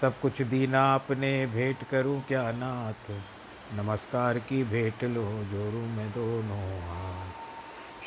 [0.00, 3.10] सब कुछ दीना अपने भेंट करूँ क्या नाथ
[3.74, 7.30] नमस्कार की भेंट लो जोरू में दोनों हाथ।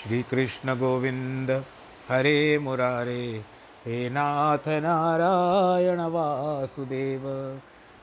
[0.04, 1.66] श्री कृष्ण गोविंद,
[2.10, 3.46] हरे मुरारे,
[3.86, 7.22] हे नाथ नारायण वासुदेव।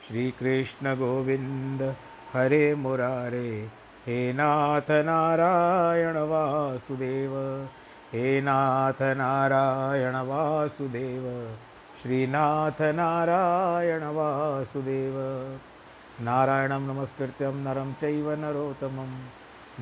[0.07, 1.95] श्री कृष्ण गोविंद,
[2.33, 3.69] हरे मुरारे,
[4.07, 7.65] हे नाथ नारायण वासुदेव।
[8.13, 11.55] हे नाथ नारायण वासुदेव।
[12.03, 15.15] श्रीनाथ नारायण वासुदेव
[16.21, 19.09] नारायणं नमस्कृत्यं नरं चैव नरोत्तमं।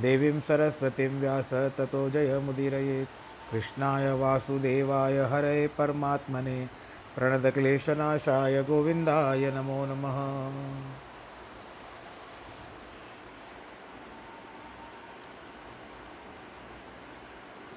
[0.01, 6.67] देवीं सरस्वतीं व्यास ततो जयमुदीरयेत्। कृष्णाय वासुदेवाय हरे परमात्मने।
[7.15, 10.17] प्रणतक्लेशनाशाय गोविन्दाय नमो नमः।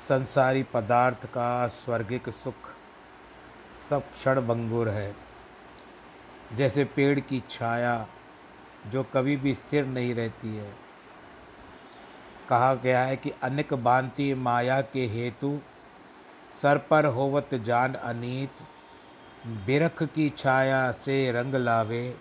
[0.08, 2.79] संसारी पदार्थ का स्वर्गिक सुख
[3.90, 5.16] सब क्षण भंगुर है।
[6.52, 8.06] जैसे पेड़ की छाया
[8.86, 10.72] जो कभी भी स्थिर नहीं रहती है।
[12.48, 15.60] कहा गया है कि अनिक बांति माया के हेतु
[16.62, 18.50] सर पर होवत जान अनीत,
[19.46, 22.16] बिरख की छाया से रंग लावे,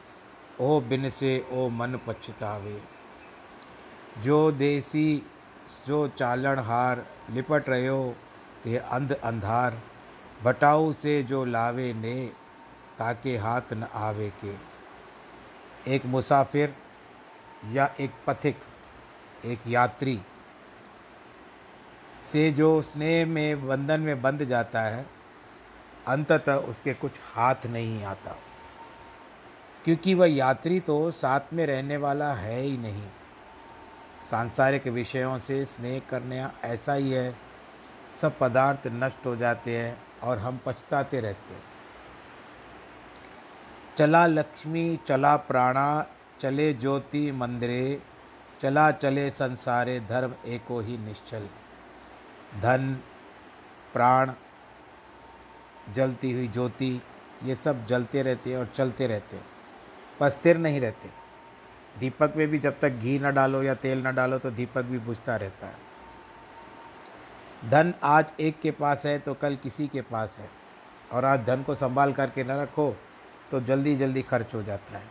[0.62, 2.82] ओ बिन से ओ मन पछतावे।
[4.18, 5.24] जो देसी,
[5.88, 8.16] जो चालन हार लिपट रहे हो,
[8.64, 9.80] ते अंध अंधार।
[10.44, 12.32] बटाऊ से जो लावे ने,
[12.98, 14.70] ताके हाथ न आवे के।
[15.96, 16.76] एक मुसाफिर
[17.72, 18.60] या एक पथिक,
[19.46, 20.22] एक यात्री
[22.24, 25.06] से जो स्नेह में, बंधन में बंध जाता है,
[26.08, 28.36] अंततः उसके कुछ हाथ नहीं आता।
[29.86, 33.08] क्योंकि वह यात्री तो साथ में रहने वाला है ही नहीं।
[34.30, 37.36] सांसारिक विषयों से स्नेह करने ऐसा ही है,
[38.22, 41.64] सब पदार्थ नष्ट हो जाते हैं। और हम पछताते रहते हैं।
[43.98, 46.06] चला लक्ष्मी, चला प्राणा,
[46.40, 48.02] चले ज्योति, मंदिरे,
[48.62, 51.48] चला चले संसारे, धर्म एको ही निश्चल।
[52.60, 53.00] धन,
[53.94, 54.32] प्राण,
[55.94, 57.02] जलती हुई ज्योति,
[57.44, 59.46] ये सब जलते रहते हैं और चलते रहते हैं।
[60.20, 61.10] पर स्थिर नहीं रहते।
[62.00, 65.00] दीपक में भी जब तक घी न डालो या तेल न डालो तो दीपक भी
[65.00, 65.89] बुझता रहता है।
[67.66, 70.50] धन आज एक के पास है तो कल किसी के पास है।
[71.12, 72.98] और आज धन को संभाल करके न रखो
[73.52, 75.04] तो जल्दी जल्दी खर्च हो जाता है।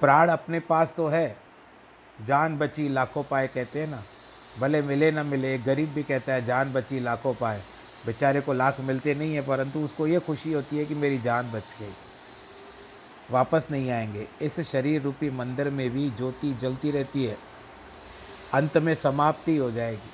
[0.00, 1.36] प्राण अपने पास तो है,
[2.26, 4.02] जान बची लाखों पाए कहते हैं ना।
[4.58, 7.62] भले मिले ना मिले, गरीब भी कहता है, जान बची लाखों पाए।
[8.06, 11.52] बेचारे को लाख मिलते नहीं है, परंतु उसको ये खुशी होती है कि मेरी जान
[11.52, 11.92] बच गई।
[13.30, 17.38] वापस नहीं आएँगे। इस शरीर रूपी मंदिर में भी ज्योति जलती रहती है।
[18.54, 20.10] अंत में समाप्ति हो जाएगी।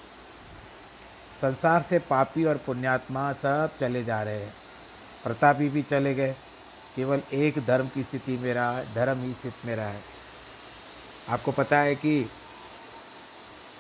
[1.43, 4.55] संसार से पापी और पुण्यात्मा सब चले जा रहे हैं।
[5.25, 6.33] प्रतापी भी चले गए।
[6.97, 10.03] केवल एक धर्म की स्थिति में रहा धर्म ही स्थित में रहा है।
[11.29, 12.19] आपको पता है कि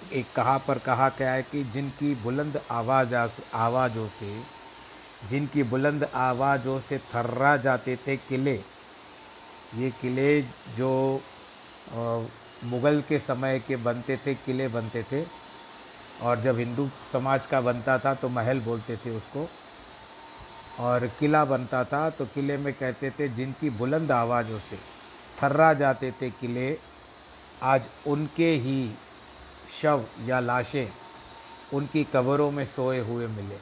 [0.03, 3.15] एक कहा पर कहा क्या है कि जिनकी बुलंद आवाज़,
[3.55, 4.43] आवाज़ों से,
[5.23, 8.55] जिनकी बुलंद आवाज़ों से थर्रा जाते थे किले,
[9.73, 10.91] ये किले जो
[12.63, 15.23] मुग़ल के समय के बनते थे, किले बनते थे
[16.23, 19.49] और जब हिंदू समाज का बनता था तो महल बोलते थे उसको।
[20.81, 24.79] और किला बनता था तो किले में कहते थे, जिनकी बुलंद आवाज़ों से
[25.43, 26.79] थर्रा जाते थे किले,
[27.63, 28.95] आज उनके ही
[29.83, 30.87] शव या लाशें
[31.75, 33.59] उनकी कब्रों में सोए हुए मिले।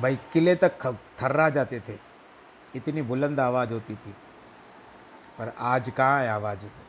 [0.00, 1.98] भाई, किले तक थर्रा जाते थे।
[2.74, 4.14] इतनी बुलंद आवाज़ होती थी।
[5.38, 6.85] पर आज कहाँ है आवाज़?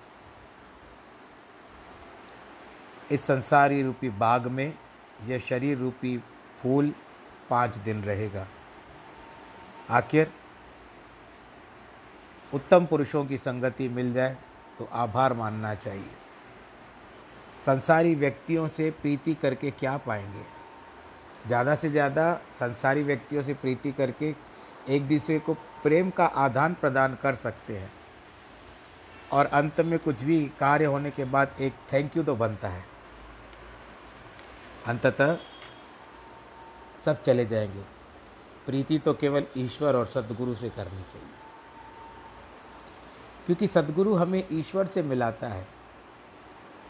[3.12, 4.74] इस संसारी रूपी बाग में
[5.28, 6.18] यह शरीर रूपी
[6.62, 6.94] फूल
[7.50, 8.46] पाँच दिन रहेगा।
[9.90, 10.32] आखिर
[12.54, 14.36] उत्तम पुरुषों की संगति मिल जाए
[14.78, 16.10] तो आभार मानना चाहिए।
[17.66, 20.44] संसारी व्यक्तियों से प्रीति करके क्या पाएँगे?
[21.48, 24.34] ज़्यादा से ज़्यादा संसारी व्यक्तियों से प्रीति करके
[24.90, 27.92] एक दूसरे को प्रेम का आदान प्रदान कर सकते हैं।
[29.32, 32.84] और अंत में कुछ भी कार्य होने के बाद एक थैंक यू तो बनता है।
[34.88, 35.38] अंततः
[37.06, 37.82] सब चले जाएँगे।
[38.66, 41.28] प्रीति तो केवल ईश्वर और सदगुरु से करनी चाहिए।
[43.46, 45.68] क्योंकि सदगुरु हमें ईश्वर से मिलाता है।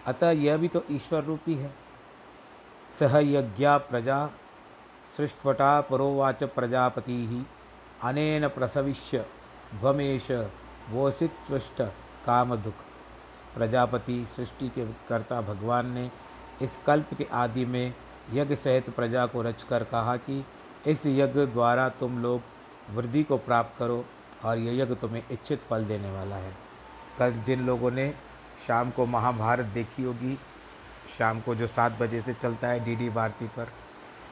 [0.05, 1.75] अतः यह भी तो ईश्वर रूपी है।
[2.99, 4.29] सह यज्ञा प्रजा,
[5.17, 7.43] सृष्टवटा परोवाच प्रजापति ही
[8.03, 9.25] अनेन प्रसविष्य
[9.75, 10.31] ध्वमेश
[10.89, 11.35] वोसित
[12.25, 12.73] काम दुख
[13.55, 16.11] प्रजापति सृष्टि के कर्ता भगवान ने
[16.61, 17.93] इस कल्प के आदि में
[18.33, 20.45] यज्ञ सहित प्रजा को रचकर कहा कि
[20.87, 22.41] इस यज्ञ द्वारा तुम लोग
[22.93, 24.05] वृद्धि को प्राप्त करो
[24.45, 26.53] और यह यज्ञ तुम्हें इच्छित फल देने वाला है।
[27.19, 28.13] कल जिन लोगों ने
[28.67, 30.35] शाम को महाभारत देखी होगी,
[31.17, 33.67] शाम को जो सात बजे से चलता है डीडी भारती पर,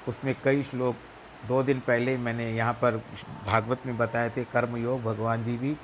[0.07, 0.95] उसमें कई श्लोक
[1.47, 2.97] दो दिन पहले मैंने यहाँ पर
[3.45, 5.77] भागवत में बताए थे, कर्मयोग, भगवान जी भी,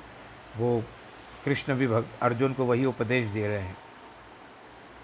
[0.58, 0.84] वो
[1.46, 3.78] कृष्ण भी भग, अर्जुन को वही उपदेश दे रहे हैं।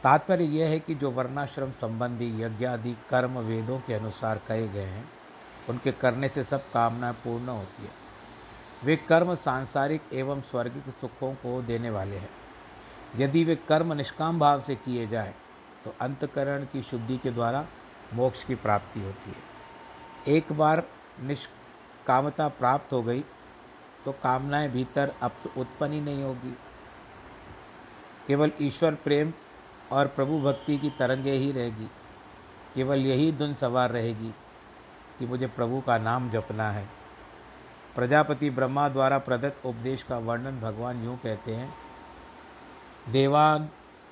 [0.03, 4.83] तात्पर्य यह है कि जो वर्णाश्रम संबंधी यज्ञ आदि कर्म वेदों के अनुसार कहे गए
[4.83, 5.07] हैं,
[5.69, 7.89] उनके करने से सब कामनाएँ पूर्ण होती है।
[8.83, 12.29] वे कर्म सांसारिक एवं स्वर्गिक सुखों को देने वाले हैं।
[13.17, 15.33] यदि वे कर्म निष्काम भाव से किए जाए
[15.83, 17.65] तो अंतकरण की शुद्धि के द्वारा
[18.13, 20.83] मोक्ष की प्राप्ति होती है। एक बार
[21.23, 23.23] निष्कामता प्राप्त हो गई
[24.05, 26.55] तो कामनाएँ भीतर अब तो उत्पन्न ही नहीं होगी।
[28.27, 29.33] केवल ईश्वर प्रेम
[29.91, 31.87] और प्रभु भक्ति की तरंगे ही रहेगी।
[32.75, 34.33] केवल यही धुन सवार रहेगी
[35.19, 36.85] कि मुझे प्रभु का नाम जपना है।
[37.95, 41.73] प्रजापति ब्रह्मा द्वारा प्रदत्त उपदेश का वर्णन भगवान यूँ कहते हैं,
[43.11, 43.69] देवान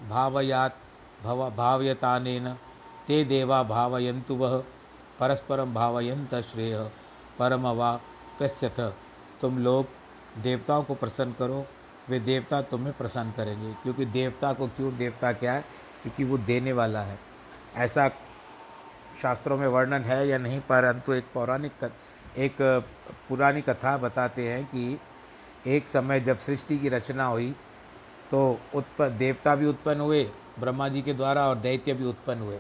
[0.09, 0.77] भावयात
[1.23, 2.53] भव भावयतानेन,
[3.07, 4.57] ते देवा भावयंतु वह
[5.19, 6.77] परस्परम भावयंत श्रेय
[7.39, 7.99] परम वा
[8.39, 8.79] पश्यथ।
[9.41, 9.85] तुम लोग
[10.37, 11.65] देवताओं को प्रसन्न करो
[12.09, 15.61] वे देवता तुम्हें प्रसन्न करेंगे, क्योंकि देवता को क्यों, देवता क्या है?
[16.03, 17.17] क्योंकि वो देने वाला है।
[17.75, 18.09] ऐसा
[19.21, 21.91] शास्त्रों में वर्णन है या नहीं, परंतु एक पौराणिक
[22.37, 22.57] एक
[23.29, 24.99] पुरानी कथा बताते हैं कि
[25.67, 27.51] एक समय जब सृष्टि की रचना हुई
[28.31, 28.39] तो
[28.75, 30.23] उत्पन्न देवता भी उत्पन्न हुए,
[30.59, 32.59] ब्रह्मा जी के द्वारा और दैत्य भी उत्पन्न हुए।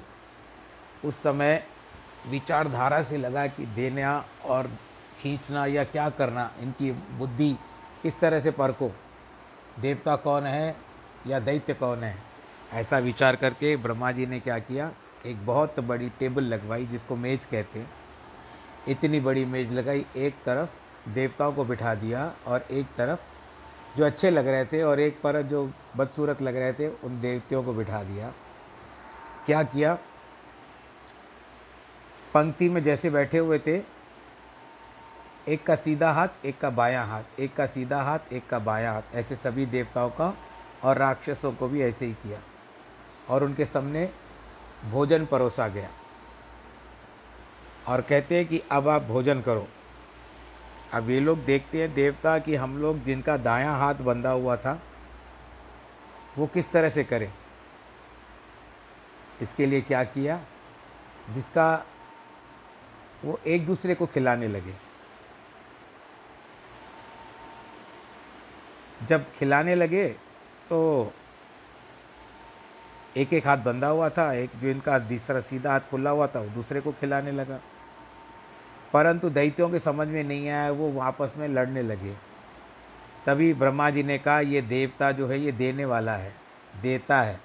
[1.05, 1.63] उस समय
[2.27, 4.67] विचारधारा से लगा कि देना और
[5.19, 7.51] खींचना या क्या करना, इनकी बुद्धि
[8.03, 8.91] किस तरह से परखो?
[9.79, 10.75] देवता कौन है
[11.27, 12.17] या दैत्य कौन है?
[12.73, 14.91] ऐसा विचार करके ब्रह्मा जी ने क्या किया?
[15.25, 17.89] एक बहुत बड़ी टेबल लगवाई जिसको मेज कहते हैं।
[18.87, 20.69] इतनी बड़ी मेज लगाई, एक तरफ़
[21.09, 23.19] देवताओं को बिठा दिया और एक तरफ़
[23.97, 27.63] जो अच्छे लग रहे थे और एक पर जो बदसूरत लग रहे थे, उन देवतियों
[27.63, 28.33] को बिठा दिया।
[29.45, 29.97] क्या किया?
[32.33, 33.94] पंक्ति में जैसे बैठे हुए थे
[35.49, 38.93] एक का सीधा हाथ, एक का बायां हाथ, एक का सीधा हाथ, एक का बायां
[38.93, 40.37] हाथ। ऐसे सभी देवताओं का
[40.83, 42.39] और राक्षसों को भी ऐसे ही किया।
[43.29, 44.09] और उनके सामने
[44.91, 45.89] भोजन परोसा गया।
[47.87, 49.67] और कहते हैं कि अब आप भोजन करो।
[50.93, 54.81] अब ये लोग देखते हैं देवता कि हम लोग जिनका दायां हाथ बंधा हुआ था,
[56.37, 57.33] वो किस तरह से करें?
[59.41, 60.39] इसके लिए क्या किया?
[61.29, 61.85] जिसका
[63.25, 64.84] वो एक दूसरे को खिलाने लगे।
[69.09, 70.07] जब खिलाने लगे
[70.69, 71.13] तो
[73.17, 76.39] एक एक हाथ बंधा हुआ था, एक जो इनका तीसरा सीधा हाथ खुला हुआ था,
[76.39, 77.59] वो दूसरे को खिलाने लगा।
[78.93, 82.13] परंतु दैत्यों के समझ में नहीं आया, वो आपस में लड़ने लगे।
[83.25, 86.33] तभी ब्रह्मा जी ने कहा, ये देवता जो है, ये देने वाला है,
[86.81, 87.39] देता है।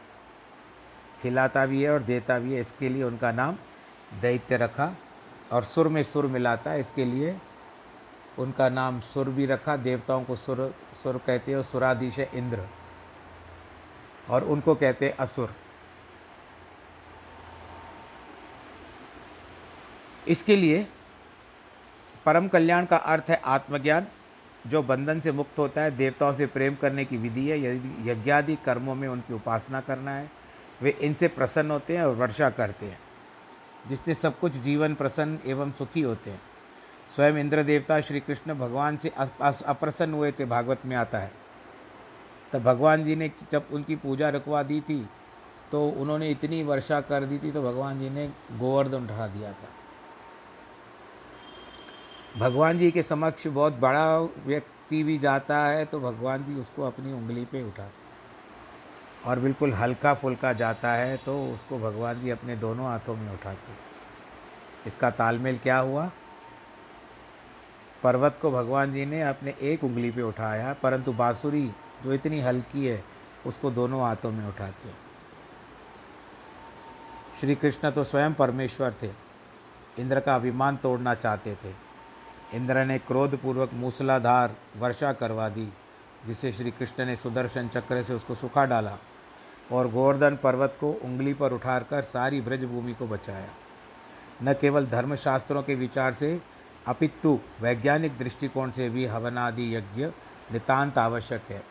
[1.23, 3.57] खिलाता भी है और देता भी है, इसके लिए उनका नाम
[4.21, 4.93] दैत्य रखा
[5.53, 7.37] और सुर में सुर मिलाता है, इसके लिए
[8.39, 12.67] उनका नाम सुर भी रखा, देवताओं को सुर सुर कहते हैं सुराधीश है इंद्र।
[14.31, 15.55] और उनको कहते हैं असुर।
[20.29, 20.87] इसके लिए
[22.27, 24.07] परम कल्याण का अर्थ है आत्मज्ञान,
[24.67, 27.59] जो बंधन से मुक्त होता है, देवताओं से प्रेम करने की विधि है
[28.09, 30.31] यज्ञादि कर्मों में उनकी उपासना करना है,
[30.83, 32.99] वे इनसे प्रसन्न होते हैं और वर्षा करते हैं,
[33.89, 36.41] जिससे सब कुछ जीवन प्रसन्न एवं सुखी होते हैं।
[37.11, 41.33] स्वयं इंद्र देवता श्री कृष्ण भगवान से अप्रसन्न हुए थे, भागवत में आता है।
[42.53, 45.09] तब भगवान जी ने जब उनकी पूजा रुकवा दी थी
[45.73, 48.27] तो उन्होंने इतनी वर्षा कर दी थी तो भगवान जी ने
[48.59, 49.69] गोवर्धन उठा दिया था।
[52.39, 57.13] भगवान जी के समक्ष बहुत बड़ा व्यक्ति भी जाता है तो भगवान जी उसको अपनी
[57.13, 62.87] उंगली पे उठाते और बिल्कुल हल्का फुल्का जाता है तो उसको भगवान जी अपने दोनों
[62.87, 63.73] हाथों में उठाते
[64.87, 66.11] इसका तालमेल क्या हुआ?
[68.03, 71.71] पर्वत को भगवान जी ने अपने एक उंगली पे उठाया, परंतु बांसुरी
[72.05, 73.03] जो इतनी हल्की है,
[73.47, 74.93] उसको दोनों हाथों में उठाते
[77.41, 79.11] श्री कृष्ण तो स्वयं परमेश्वर थे।
[79.99, 81.73] इंद्र का अभिमान तोड़ना चाहते थे।
[82.55, 85.69] इंद्र ने क्रोधपूर्वक मूसलाधार वर्षा करवा दी,
[86.27, 88.97] जिसे श्री कृष्ण ने सुदर्शन चक्र से उसको सुखा डाला
[89.73, 93.49] और गोवर्धन पर्वत को उंगली पर उठाकर सारी ब्रजभूमि को बचाया।
[94.43, 96.41] न केवल धर्मशास्त्रों के विचार से
[96.91, 100.07] अपितु वैज्ञानिक दृष्टिकोण से भी हवनादि यज्ञ
[100.53, 101.63] नितांत आवश्यक है।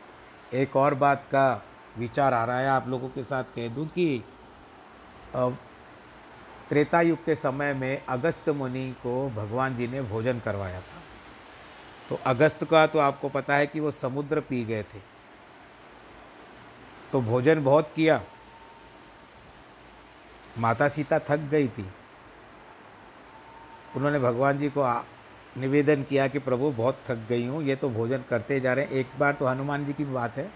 [0.53, 1.65] एक और बात का
[1.97, 4.23] विचार आ रहा है, आप लोगों के साथ कह दूँ कि
[6.69, 11.01] त्रेता युग के समय में अगस्त मुनि को भगवान जी ने भोजन करवाया था।
[12.09, 14.99] तो अगस्त का तो आपको पता है कि वो समुद्र पी गए थे।
[17.11, 18.21] तो भोजन बहुत किया।
[20.57, 21.89] माता सीता थक गई थी।
[23.95, 25.03] उन्होंने भगवान जी को
[25.57, 28.91] निवेदन किया कि प्रभु, बहुत थक गई हूँ, ये तो भोजन करते जा रहे हैं।
[28.91, 30.49] एक बार तो हनुमान जी की बात है।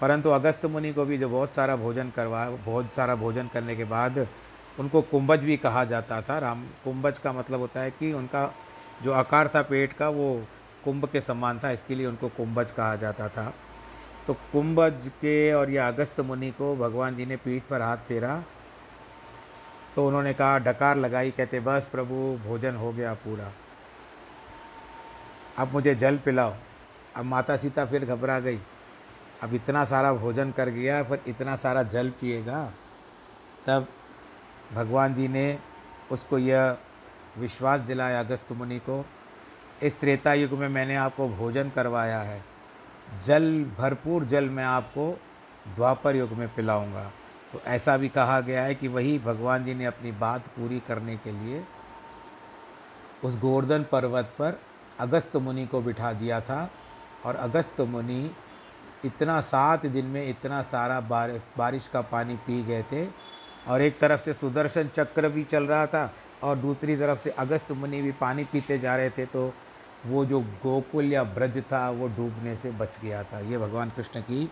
[0.00, 3.84] परंतु अगस्त मुनि को भी जो बहुत सारा भोजन करवा, बहुत सारा भोजन करने के
[3.84, 4.26] बाद
[4.80, 8.54] उनको कुंभज भी कहा जाता था। राम, कुंभज का मतलब होता है कि उनका
[9.02, 10.42] जो आकार था पेट का, वो
[10.84, 13.54] कुंभ के समान था, इसके लिए उनको कुंभज कहा जाता था।
[14.26, 18.42] तो कुंभज के और या अगस्त मुनि को भगवान जी ने पीठ पर हाथ फेरा।
[19.96, 23.52] तो उन्होंने कहा, डकार लगाई, कहते, बस प्रभु, भोजन हो गया पूरा।
[25.58, 26.54] अब मुझे जल पिलाओ।
[27.16, 28.58] अब माता सीता फिर घबरा गई।
[29.42, 32.72] अब इतना सारा भोजन कर गया, फिर इतना सारा जल पिएगा।
[33.66, 33.86] तब
[34.74, 35.58] भगवान जी ने
[36.12, 36.76] उसको यह
[37.38, 39.06] विश्वास दिलाया, अगस्त मुनि को,
[39.82, 42.42] इस त्रेता युग में मैंने आपको भोजन करवाया है।
[43.24, 45.20] जल, भरपूर जल मैं आपको
[45.74, 47.10] द्वापर युग में पिलाऊँगा।
[47.56, 51.16] तो ऐसा भी कहा गया है कि वही भगवान जी ने अपनी बात पूरी करने
[51.16, 51.62] के लिए
[53.24, 54.58] उस गोवर्धन पर्वत पर
[55.00, 56.58] अगस्त मुनि को बिठा दिया था
[57.24, 58.30] और अगस्त मुनि
[59.04, 63.06] इतना सात दिन में इतना सारा बार, बारिश का पानी पी गए थे
[63.68, 67.72] और एक तरफ़ से सुदर्शन चक्र भी चल रहा था और दूसरी तरफ़ से अगस्त
[67.72, 69.52] मुनि भी पानी पीते जा रहे थे तो
[70.06, 74.20] वो जो गोकुल या ब्रज था वो डूबने से बच गया था। ये भगवान कृष्ण
[74.20, 74.48] की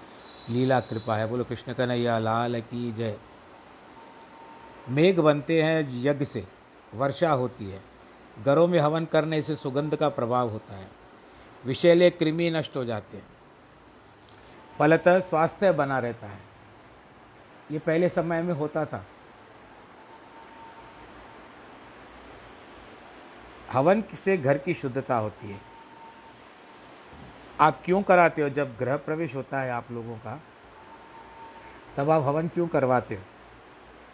[0.49, 3.19] लीला कृपा है। बोलो, कृष्ण कन्हैया, लाल की जय।
[4.89, 6.49] मेघ बनते हैं यज्ञ से,
[6.95, 7.83] वर्षा होती है।
[8.45, 10.89] घरों में हवन करने से सुगंध का प्रभाव होता है।
[11.67, 13.27] विषैले कृमि नष्ट हो जाते हैं।
[14.79, 16.41] फलतः स्वास्थ्य बना रहता है।
[17.71, 19.07] ये पहले समय में होता था।
[23.73, 25.74] हवन से घर की शुद्धता होती है।
[27.61, 28.49] आप क्यों कराते हो?
[28.49, 30.41] जब गृह प्रवेश होता है आप लोगों का,
[31.97, 33.23] तब आप हवन क्यों करवाते हो?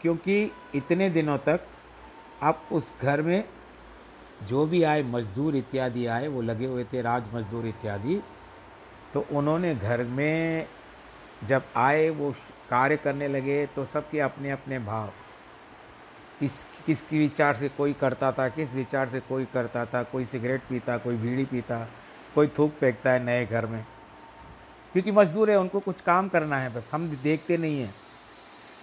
[0.03, 1.61] क्योंकि इतने दिनों तक
[2.43, 3.45] आप उस घर में
[4.49, 8.21] जो भी आए, मजदूर इत्यादि आए, वो लगे हुए थे, राज मजदूर इत्यादि
[9.15, 10.67] तो उन्होंने घर में
[11.49, 12.33] जब आए, वो
[12.71, 15.13] कार्य करने लगे तो सबके अपने अपने भाव।
[16.41, 20.63] किस, किसकी विचार से कोई करता था, किस विचार से कोई करता था, कोई सिगरेट
[20.69, 21.89] पीता, कोई बीड़ी पीता
[22.35, 23.87] कोई थूक फेंकता है नए घर में।
[24.93, 27.95] क्योंकि मजदूर है, उनको कुछ काम करना है, बस हम देखते नहीं हैं।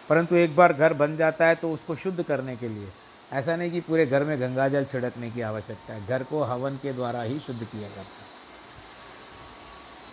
[0.10, 2.92] परंतु एक बार घर बन जाता है तो उसको शुद्ध करने के लिए।
[3.34, 6.76] ऐसा नहीं कि पूरे घर में गंगा जल छिड़कने की आवश्यकता है। घर को हवन
[6.76, 8.28] के द्वारा ही शुद्ध किया जाता है।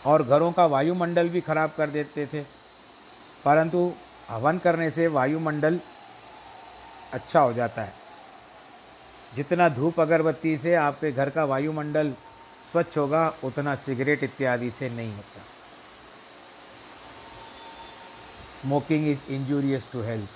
[0.07, 2.43] और घरों का वायुमंडल भी खराब कर देते थे।
[3.45, 3.93] परंतु
[4.31, 5.81] हवन करने से वायुमंडल
[7.13, 7.93] अच्छा हो जाता है।
[9.37, 12.15] जितना धूप अगरबत्ती से आपके घर का वायुमंडल
[12.75, 15.43] स्वच्छ होगा, उतना सिगरेट इत्यादि से नहीं होता।
[18.55, 20.29] Smoking is injurious to health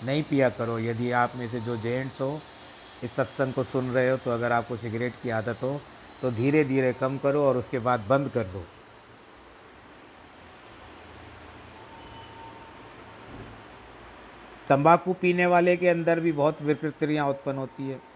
[0.00, 2.40] नहीं पिया करो, यदि आप में से जो जेंट्स हो,
[3.04, 5.80] इस सत्संग को सुन रहे हो तो अगर आपको सिगरेट की आदत हो
[6.22, 8.64] तो धीरे धीरे कम करो और उसके बाद बंद कर दो।
[14.68, 18.09] तंबाकू पीने वाले के अंदर भी बहुत विकृतियाँ उत्पन्न होती है।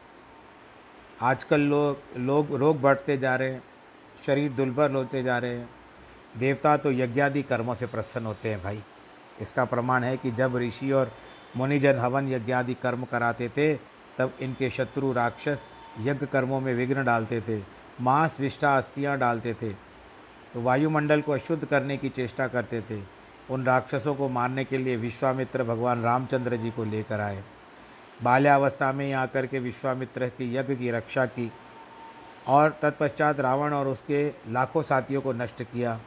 [1.23, 3.63] आजकल लोग लोग रोग बढ़ते जा रहे हैं,
[4.27, 5.69] शरीर दुर्बल होते जा रहे हैं।
[6.39, 8.83] देवता तो यज्ञादि कर्मों से प्रसन्न होते हैं भाई।
[9.41, 11.13] इसका प्रमाण है कि जब ऋषि और
[11.57, 13.75] मुनिजन हवन यज्ञादि कर्म कराते थे,
[14.19, 15.65] तब इनके शत्रु राक्षस
[16.01, 17.63] यज्ञ कर्मों में विघ्न डालते थे,
[18.01, 19.73] मांस विष्ठा अस्थियाँ डालते थे
[20.55, 23.01] तो वायुमंडल को अशुद्ध करने की चेष्टा करते थे।
[23.51, 27.43] उन राक्षसों को मारने के लिए विश्वामित्र भगवान रामचंद्र जी को लेकर आए।
[28.23, 31.51] बाल्यावस्था में ही आकर के विश्वामित्र की यज्ञ की रक्षा की
[32.49, 35.99] और तत्पश्चात रावण और उसके लाखों साथियों को नष्ट किया।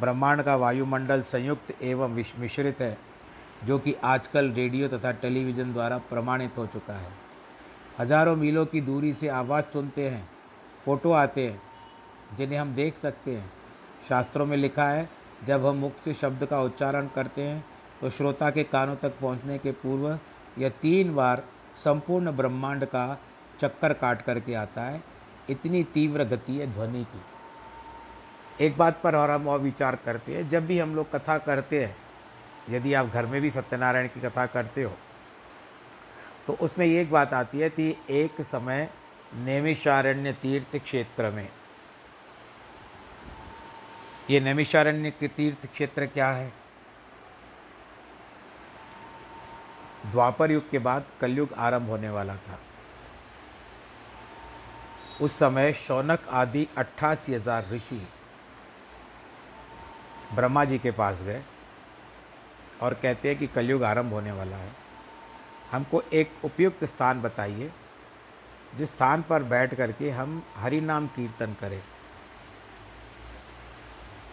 [0.00, 2.96] ब्रह्मांड का वायुमंडल संयुक्त एवं मिश्रित है,
[3.64, 7.10] जो कि आजकल रेडियो तथा टेलीविज़न द्वारा प्रमाणित हो चुका है।
[7.98, 10.28] हज़ारों मीलों की दूरी से आवाज़ सुनते हैं,
[10.84, 11.60] फ़ोटो आते हैं,
[12.38, 13.50] जिन्हें हम देख सकते हैं।
[14.08, 15.08] शास्त्रों में लिखा है,
[15.44, 17.64] जब हम मुख से शब्द का उच्चारण करते हैं
[18.00, 20.18] तो श्रोता के कानों तक पहुँचने के पूर्व
[20.58, 21.42] यह तीन बार
[21.76, 23.06] संपूर्ण ब्रह्मांड का
[23.60, 25.02] चक्कर काट करके आता है।
[25.50, 27.20] इतनी तीव्र गति है ध्वनि की।
[28.60, 31.84] एक बात पर और हम और विचार करते हैं। जब भी हम लोग कथा करते
[31.84, 31.96] हैं,
[32.70, 34.92] यदि आप घर में भी सत्यनारायण की कथा करते हो
[36.46, 38.88] तो उसमें एक बात आती है कि एक समय
[39.36, 41.48] नैमिषारण्य तीर्थ क्षेत्र में,
[44.30, 46.52] ये नैमिषारण्य के तीर्थ क्षेत्र क्या है?
[50.06, 52.58] द्वापर युग के बाद कलयुग आरंभ होने वाला था।
[55.20, 58.06] उस समय शौनक आदि अट्ठासी हज़ार ऋषि
[60.34, 61.42] ब्रह्मा जी के पास गए
[62.82, 64.70] और कहते हैं कि कलयुग आरंभ होने वाला है।
[65.72, 67.70] हमको एक उपयुक्त स्थान बताइए,
[68.76, 71.80] जिस स्थान पर बैठ करके हम हरि नाम कीर्तन करें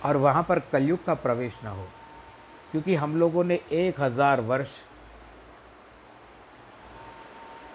[0.05, 1.87] और वहाँ पर कलयुग का प्रवेश न हो,
[2.71, 4.79] क्योंकि हम लोगों ने एक हज़ार वर्ष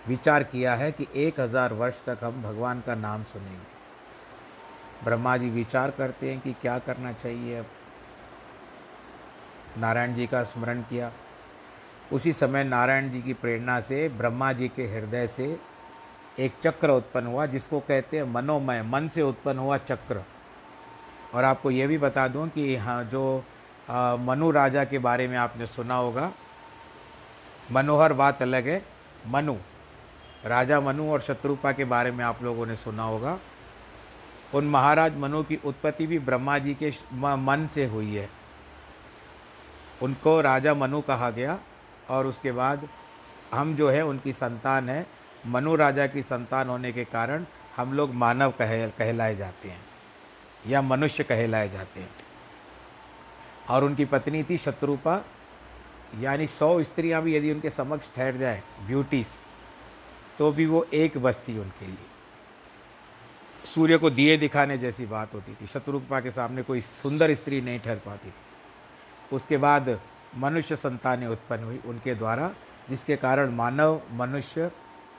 [0.09, 5.51] विचार किया है कि एक हज़ार वर्ष तक हम भगवान का नाम सुनेंगे। ब्रह्मा जी
[5.51, 7.67] विचार करते हैं कि क्या करना चाहिए अब।
[9.79, 11.11] नारायण जी का स्मरण किया।
[12.13, 15.59] उसी समय नारायण जी की प्रेरणा से, ब्रह्मा जी के हृदय से
[16.39, 20.23] एक चक्र उत्पन्न हुआ, जिसको कहते हैं मनोमय, मन से उत्पन्न हुआ चक्र।
[21.35, 23.45] और आपको ये भी बता दूँ कि हाँ जो
[23.91, 26.31] मनु राजा के बारे में आपने सुना होगा,
[27.73, 28.83] मनोहर बात अलग है,
[29.27, 29.57] मनु।
[30.45, 33.39] राजा मनु और शत्रुपा के बारे में आप लोगों ने सुना होगा।
[34.55, 38.29] उन महाराज मनु की उत्पत्ति भी ब्रह्मा जी के मन से हुई है।
[40.03, 41.59] उनको राजा मनु कहा गया
[42.11, 42.89] और उसके बाद
[43.53, 45.07] हम जो है, उनकी संतान है।
[45.47, 47.45] मनु राजा की संतान होने के कारण
[47.77, 49.81] हम लोग मानव कह कहलाए जाते हैं
[50.67, 52.11] या मनुष्य कहलाए जाते हैं।
[53.71, 55.21] और उनकी पत्नी थी शत्रुपा।
[56.21, 59.27] यानी सौ स्त्रियाँ भी यदि उनके समक्ष ठहर जाए ब्यूटीज
[60.39, 62.07] तो भी वो एक बस थी उनके लिए।
[63.65, 67.81] सूर्य को दिए दिखाने जैसी बात होती थी। शत्रुपा के सामने कोई सुंदर स्त्री नहीं
[67.81, 70.01] ठहर पाती थी। उसके बाद
[70.37, 72.51] मनुष्य संतानें उत्पन्न हुई उनके द्वारा,
[72.91, 74.71] जिसके कारण मानव, मनुष्य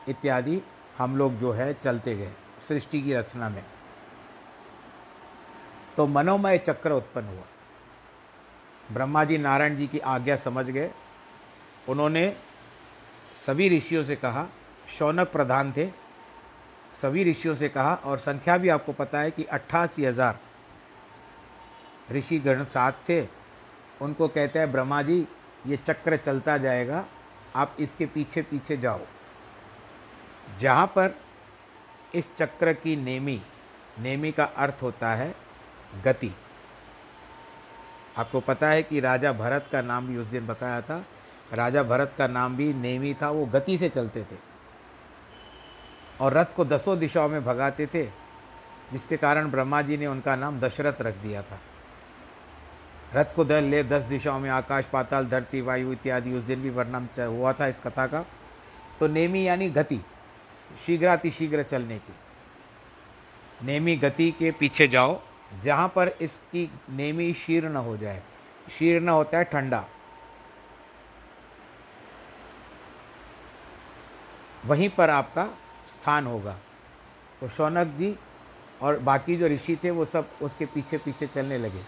[0.09, 0.61] इत्यादि
[0.97, 2.31] हम लोग जो है चलते गए
[2.67, 3.63] सृष्टि की रचना में।
[5.97, 7.45] तो मनोमय चक्र उत्पन्न हुआ।
[8.91, 10.91] ब्रह्मा जी नारायण जी की आज्ञा समझ गए।
[11.89, 12.33] उन्होंने
[13.45, 14.47] सभी ऋषियों से कहा
[14.89, 15.87] शौनक प्रधान थे।
[17.01, 20.39] सभी ऋषियों से कहा, और संख्या भी आपको पता है कि अट्ठासी हज़ार
[22.11, 23.21] ऋषि गण साथ थे।
[24.01, 25.27] उनको कहते हैं, ब्रह्मा जी,
[25.67, 27.05] ये चक्र चलता जाएगा,
[27.55, 28.99] आप इसके पीछे पीछे जाओ।
[30.59, 31.15] जहाँ पर
[32.15, 33.41] इस चक्र की नेमी
[33.99, 35.33] नेमी का अर्थ होता है
[36.05, 36.31] गति।
[38.17, 41.03] आपको पता है कि राजा भरत का नाम भी उस दिन बताया था।
[41.53, 44.48] राजा भरत का नाम भी नेमी था, वो गति से चलते थे।
[46.21, 48.05] और रथ को दसों दिशाओं में भगाते थे,
[48.91, 51.59] जिसके कारण ब्रह्मा जी ने उनका नाम दशरथ रख दिया था।
[53.15, 56.69] रथ को दल ले दस दिशाओं में आकाश, पाताल, धरती, वायु इत्यादि, उस दिन भी
[56.69, 58.25] वर्णन हुआ था इस कथा का।
[58.99, 59.99] तो नेमी यानी गति
[60.85, 62.13] शीघ्राति शीघ्र चलने की।
[63.65, 65.21] नेमी गति के पीछे जाओ,
[65.63, 68.21] जहाँ पर इसकी नेमी शीर्ण हो जाए।
[68.71, 69.85] शीर्ण होता है ठंडा।
[74.65, 75.49] वहीं पर आपका
[76.01, 76.59] स्थान होगा।
[77.41, 78.15] तो शौनक जी
[78.81, 81.83] और बाकी जो ऋषि थे, वो सब उसके पीछे पीछे चलने लगे।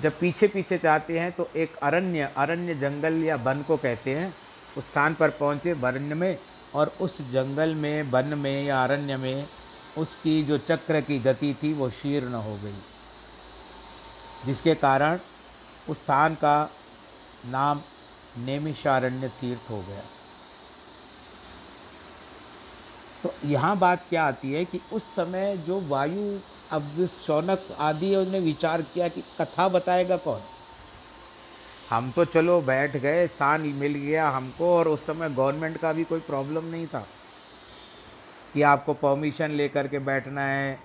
[0.00, 4.34] जब पीछे पीछे जाते हैं तो एक अरण्य अरण्य जंगल या वन को कहते हैं।
[4.76, 6.38] उस स्थान पर पहुँचे वन में
[6.74, 9.48] और उस जंगल में, वन में या अरण्य में
[9.96, 12.78] उसकी जो चक्र की गति थी, वो शीर्ण हो गई।
[14.44, 15.18] जिसके कारण
[15.88, 16.70] उस स्थान का
[17.44, 17.82] नाम
[18.36, 20.02] नेमिषारण्य तीर्थ हो गया।
[23.22, 26.38] तो यहाँ बात क्या आती है कि उस समय जो वायु
[26.70, 30.40] अब शौनक आदि ने विचार किया कि कथा बताएगा कौन?
[31.90, 36.04] हम तो चलो बैठ गए स्थान मिल गया हमको और उस समय गवर्नमेंट का भी
[36.04, 37.06] कोई प्रॉब्लम नहीं था
[38.54, 40.78] कि आपको परमिशन लेकर के बैठना है,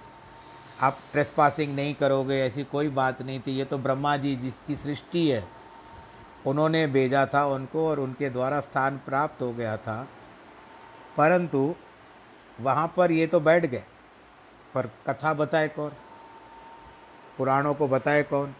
[0.81, 4.75] आप ट्रेस पासिंग नहीं करोगे, ऐसी कोई बात नहीं थी। ये तो ब्रह्मा जी जिसकी
[4.75, 5.43] सृष्टि है,
[6.45, 10.07] उन्होंने भेजा था उनको और उनके द्वारा स्थान प्राप्त हो गया था।
[11.17, 11.73] परंतु
[12.61, 13.83] वहाँ पर ये तो बैठ गए।
[14.73, 15.91] पर कथा बताए कौन?
[17.37, 18.55] पुराणों को बताए कौन?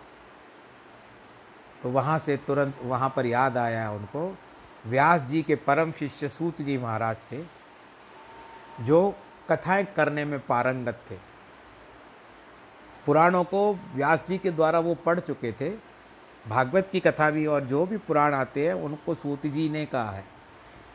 [1.84, 4.38] तो वहाँ से तुरंत वहाँ पर याद आया उनको,
[4.86, 7.44] व्यास जी के परम शिष्य सूत जी महाराज थे,
[8.82, 9.16] जो
[9.50, 11.16] कथाएँ करने में पारंगत थे।
[13.06, 15.70] पुराणों को व्यास जी के द्वारा वो पढ़ चुके थे।
[16.50, 20.10] भागवत की कथा भी और जो भी पुराण आते हैं, उनको सूत जी ने कहा
[20.10, 20.26] है।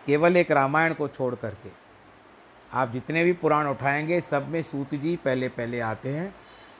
[0.06, 1.81] केवल एक रामायण को छोड़ करके।
[2.72, 6.34] आप जितने भी पुराण उठाएँगे, सब में सूत जी पहले पहले आते हैं,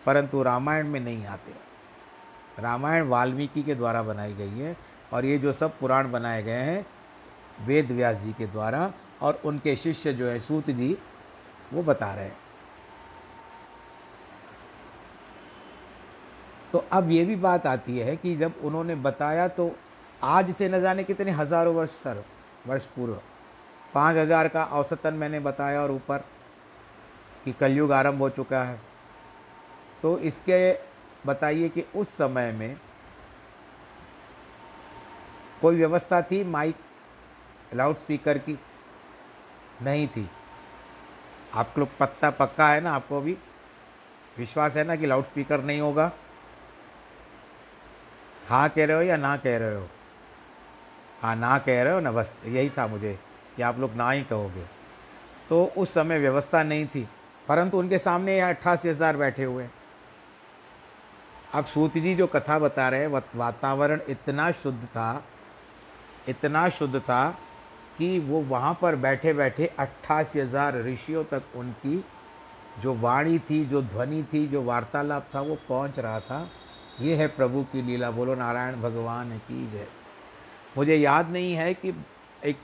[0.07, 1.53] परंतु रामायण में नहीं आते।
[2.59, 4.77] रामायण वाल्मीकि के द्वारा बनाई गई है
[5.13, 6.87] और ये जो सब पुराण बनाए गए हैं,
[7.67, 10.97] वेद व्यास जी के द्वारा और उनके शिष्य जो है सूत जी,
[11.73, 12.37] वो बता रहे हैं।
[16.73, 19.71] तो अब ये भी बात आती है कि जब उन्होंने बताया तो
[20.23, 22.23] आज से न जाने कितने हज़ारों वर्ष सर,
[22.67, 23.21] वर्ष पूर्व
[23.95, 26.25] पाँच हज़ार का औसतन मैंने बताया और ऊपर
[27.45, 28.81] कि कलयुग आरंभ हो चुका है।
[30.03, 30.73] तो इसके
[31.27, 32.77] बताइए कि उस समय में
[35.63, 36.45] कोई व्यवस्था थी?
[36.45, 36.77] माइक
[37.75, 38.59] लाउड स्पीकर की?
[39.83, 40.29] नहीं थी।
[41.55, 42.93] आप लोग पत्ता पक्का है ना?
[42.93, 43.37] आपको भी
[44.39, 46.11] विश्वास है ना कि लाउड स्पीकर नहीं होगा?
[48.49, 49.87] हाँ कह रहे हो या ना कह रहे हो?
[51.23, 52.13] हाँ ना कह रहे हो ना?
[52.13, 53.19] बस यही था मुझे।
[53.57, 54.65] कि आप लोग ना ही कहोगे।
[55.49, 57.07] तो उस समय व्यवस्था नहीं थी,
[57.49, 59.67] परंतु उनके सामने यहाँ अट्ठासी हज़ार बैठे हुए।
[61.55, 65.23] अब सूत जी जो कथा बता रहे हैं वातावरण इतना शुद्ध था,
[66.29, 67.29] इतना शुद्ध था
[67.99, 72.05] कि वो वहाँ पर बैठे बैठे अट्ठासी हज़ार ऋषियों तक उनकी
[72.81, 76.49] जो वाणी थी, जो ध्वनि थी, जो वार्तालाप था, वो पहुँच रहा था।
[77.01, 79.87] ये है प्रभु की लीला। बोलो, नारायण भगवान की जय।
[80.77, 81.95] मुझे याद नहीं है कि
[82.45, 82.57] एक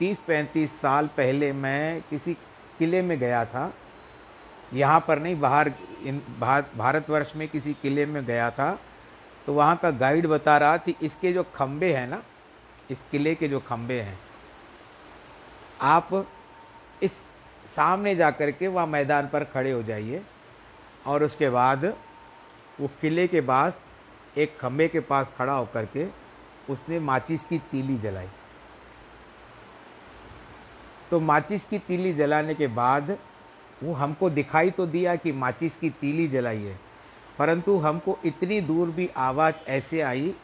[0.00, 2.34] तीस पैंतीस साल पहले मैं किसी
[2.78, 3.72] किले में गया था।
[4.74, 5.72] यहाँ पर नहीं, बाहर
[6.04, 6.20] इन
[6.76, 8.78] भारतवर्ष में किसी किले में गया था।
[9.46, 12.22] तो वहाँ का गाइड बता रहा थी इसके जो खंभे हैं ना,
[12.90, 14.18] इस किले के जो खंभे हैं,
[15.82, 16.26] आप
[17.02, 17.12] इस
[17.76, 20.22] सामने जा कर के वहाँ मैदान पर खड़े हो जाइए
[21.06, 21.84] और उसके बाद
[22.80, 23.80] वो किले के पास,
[24.36, 26.06] एक खंभे के पास खड़ा होकर के
[26.68, 28.28] उसने माचिस की तीली जलाई।
[31.10, 33.16] तो माचिस की तीली जलाने के बाद
[33.82, 36.78] वो हमको दिखाई तो दिया कि माचिस की तीली जलाई है,
[37.38, 40.34] परंतु हमको इतनी दूर भी आवाज़ ऐसे आई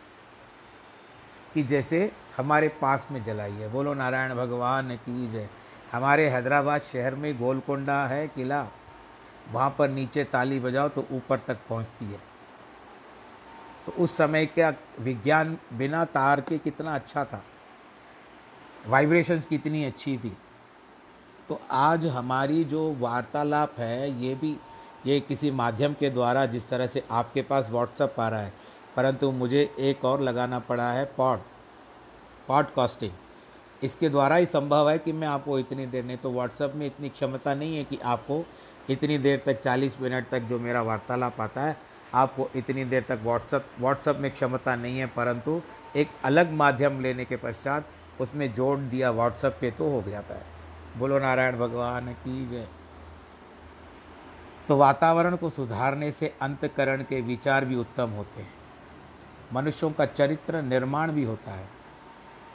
[1.54, 5.48] कि जैसे हमारे पास में जलाई है। बोलो, नारायण भगवान की जय।
[5.92, 8.66] हमारे हैदराबाद शहर में गोलकोंडा है किला,
[9.52, 12.20] वहाँ पर नीचे ताली बजाओ तो ऊपर तक पहुँचती है।
[13.86, 17.42] तो उस समय का विज्ञान बिना तार के कितना अच्छा था?
[18.86, 20.36] वाइब्रेशंस कितनी अच्छी थी।
[21.48, 24.56] तो आज हमारी जो वार्तालाप है, ये भी,
[25.06, 28.52] ये किसी माध्यम के द्वारा जिस तरह से आपके पास व्हाट्सअप आ रहा है,
[28.96, 31.40] परंतु मुझे एक और लगाना पड़ा है पॉड
[32.48, 33.12] पॉडकास्टिंग
[33.82, 37.08] इसके द्वारा ही संभव है कि मैं आपको इतनी देर, नहीं तो व्हाट्सअप में इतनी
[37.08, 38.44] क्षमता नहीं है कि आपको
[38.90, 41.76] इतनी देर तक 40 मिनट तक जो मेरा वार्तालाप आता है,
[42.14, 45.60] आपको इतनी देर तक व्हाट्सअप व्हाट्सअप में क्षमता नहीं है, परंतु
[45.96, 47.88] एक अलग माध्यम लेने के पश्चात
[48.20, 50.55] उसमें जोड़ दिया व्हाट्सअप पे तो हो जाता है
[50.96, 52.66] बोलो नारायण भगवान की जय।
[54.68, 58.52] तो वातावरण को सुधारने से अंतकरण के विचार भी उत्तम होते हैं।
[59.52, 61.68] मनुष्यों का चरित्र निर्माण भी होता है।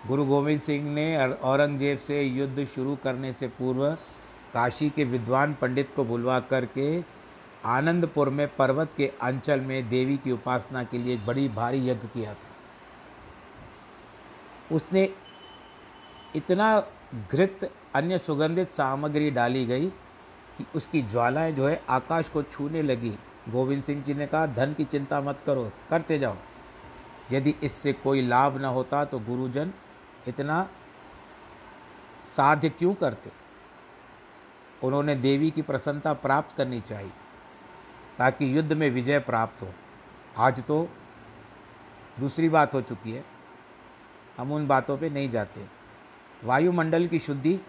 [0.08, 3.92] गुरु गोविंद सिंह ने औरंगज़ेब से युद्ध शुरू करने से पूर्व
[4.54, 7.04] काशी के विद्वान पंडित को बुलवा करके
[7.66, 12.34] आनंदपुर में पर्वत के अंचल में देवी की उपासना के लिए बड़ी भारी यज्ञ किया
[12.34, 12.50] था।
[14.76, 15.10] उसने
[16.36, 16.80] इतना
[17.32, 19.88] घृत अन्य सुगंधित सामग्री डाली गई
[20.58, 23.18] कि उसकी ज्वालाएँ जो है आकाश को छूने लगी।
[23.50, 26.36] गोविंद सिंह जी ने कहा, धन की चिंता मत करो, करते जाओ।
[27.32, 29.72] यदि इससे कोई लाभ न होता तो गुरुजन
[30.28, 30.68] इतना
[32.28, 33.32] साध्य क्यों करते?
[34.84, 37.12] उन्होंने देवी की प्रसन्नता प्राप्त करनी चाहिए,
[38.18, 39.74] ताकि युद्ध में विजय प्राप्त हो।
[40.38, 40.88] आज तो
[42.20, 43.24] दूसरी बात हो चुकी है।
[44.38, 45.66] हम उन बातों पे नहीं जाते।
[46.44, 47.60] वायुमंडल की शुद्धि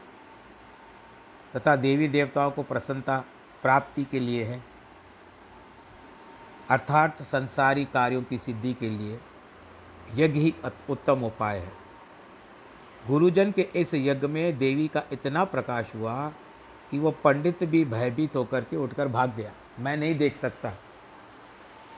[1.56, 3.24] तथा देवी देवताओं को प्रसन्नता
[3.62, 4.62] प्राप्ति के लिए है।
[6.70, 9.18] अर्थात संसारी कार्यों की सिद्धि के लिए
[10.14, 10.54] यज्ञ ही
[10.90, 11.72] उत्तम उपाय है।
[13.08, 16.28] गुरुजन के इस यज्ञ में देवी का इतना प्रकाश हुआ
[16.90, 20.70] कि वो पंडित भी भयभीत होकर के उठकर भाग गया। मैं नहीं देख सकता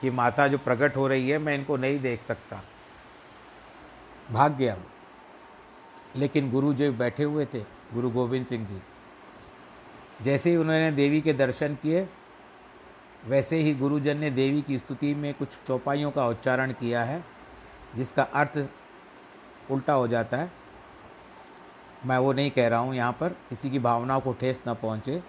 [0.01, 2.61] कि माता जो प्रकट हो रही है, मैं इनको नहीं देख सकता।
[4.31, 4.77] भाग गया
[6.15, 7.59] लेकिन गुरु जी बैठे हुए थे,
[7.93, 8.81] गुरु गोविंद सिंह जी।
[10.19, 12.07] जैसे ही उन्होंने देवी के दर्शन किए,
[13.25, 17.23] वैसे ही गुरुजन ने देवी की स्तुति में कुछ चौपाइयों का उच्चारण किया है,
[17.95, 18.57] जिसका अर्थ
[19.71, 20.51] उल्टा हो जाता है।
[22.05, 25.21] मैं वो नहीं कह रहा हूँ यहाँ पर, किसी की भावनाओं को ठेस न पहुँचे।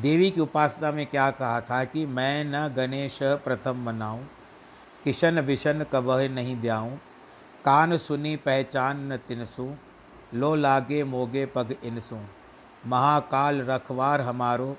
[0.00, 4.26] देवी की उपासना में क्या कहा था कि मैं न गणेश प्रथम मनाऊँ,
[5.04, 6.96] किशन विशन कबह नहीं द्याऊँ,
[7.64, 9.72] कान सुनी पहचान न तिनसू,
[10.34, 12.18] लो लागे मोगे पग इनसू।
[12.86, 14.76] महाकाल रखवार हमारो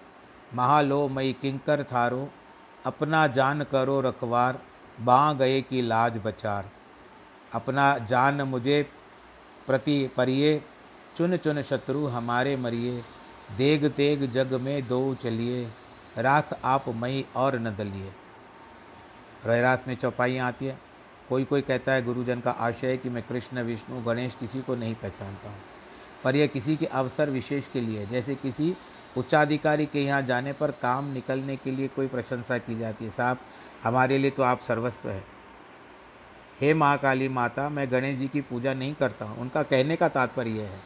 [0.51, 2.27] महालो मई किंकर थारो,
[2.85, 4.59] अपना जान करो रखवार
[5.01, 6.69] बाँ गए की लाज बचार।
[7.51, 8.81] अपना जान मुझे
[9.67, 10.61] प्रति परिये,
[11.17, 13.03] चुन चुन शत्रु हमारे मरिए
[13.57, 15.65] देग तेग जग में दो चलिए
[16.17, 18.11] राख आप मई और न दलिए
[19.45, 20.77] रहरास में चौपाइयाँ आती है।
[21.29, 24.75] कोई कोई कहता है, गुरुजन का आशय है कि मैं कृष्ण, विष्णु, गणेश किसी को
[24.75, 25.72] नहीं पहचानता हूँ।
[26.23, 28.73] पर यह किसी के अवसर विशेष के लिए जैसे किसी
[29.17, 33.37] उच्चाधिकारी के यहाँ जाने पर काम निकलने के लिए कोई प्रशंसा की जाती है। साहब,
[33.83, 35.23] हमारे लिए तो आप सर्वस्व है।
[36.61, 40.49] हे महाकाली माता, मैं गणेश जी की पूजा नहीं करता हूँ। उनका कहने का तात्पर्य
[40.49, 40.79] है।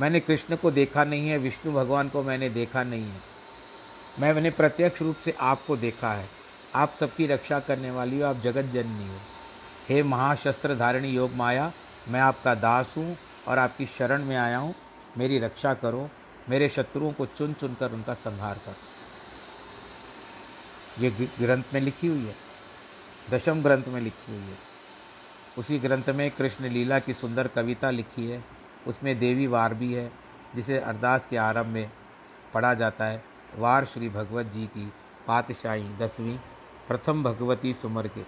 [0.00, 3.20] मैंने कृष्ण को देखा नहीं है, विष्णु भगवान को मैंने देखा नहीं है।
[4.20, 6.26] मैं मैंने प्रत्यक्ष रूप से आपको देखा है।
[6.74, 9.18] आप सबकी रक्षा करने वाली हो, आप जगत जननी हो।
[9.88, 11.72] हे महाशस्त्र धारिणी योग माया,
[12.08, 14.74] मैं आपका दास हूँ। और आपकी शरण में आया हूँ।
[15.16, 16.08] मेरी रक्षा करो,
[16.48, 18.86] मेरे शत्रुओं को चुन चुन कर उनका संहार करो।
[20.96, 22.34] ये ग्रंथ में लिखी हुई है,
[23.28, 24.58] दशम ग्रंथ में लिखी हुई है।
[25.56, 28.42] उसी ग्रंथ में कृष्ण लीला की सुंदर कविता लिखी है।
[28.86, 30.10] उसमें देवी वार भी है,
[30.54, 31.90] जिसे अरदास के आरंभ में
[32.54, 33.22] पढ़ा जाता है।
[33.54, 34.92] वार श्री भगवत जी की
[35.26, 36.36] पातशाही दसवीं,
[36.88, 38.22] प्रथम भगवती सुमर के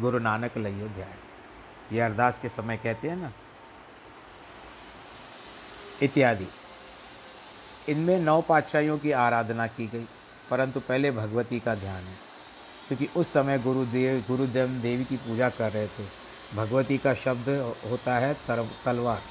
[0.00, 3.32] गुरु नानक लयो ध्यान ये अरदास के समय कहते हैं ना
[6.02, 6.46] इत्यादि।
[7.88, 10.04] इनमें नौ पातशाहियों की आराधना की गई,
[10.50, 12.18] परंतु पहले भगवती का ध्यान है।
[12.88, 16.06] क्योंकि उस समय गुरुदेव गुरुदेव देवी की पूजा कर रहे थे।
[16.54, 17.48] भगवती का शब्द
[17.90, 18.34] होता है
[18.84, 19.22] तलवार।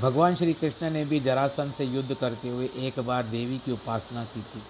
[0.00, 4.24] भगवान श्री कृष्ण ने भी जरासन से युद्ध करते हुए एक बार देवी की उपासना
[4.24, 4.62] की थी।